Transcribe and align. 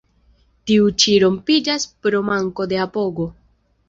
Tiu 0.69 0.87
ĉi 1.03 1.11
rompiĝas 1.23 1.85
pro 2.05 2.21
manko 2.31 2.67
de 2.73 2.81
apogo. 2.87 3.29